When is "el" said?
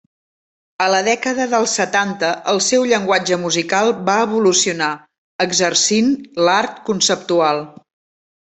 2.55-2.61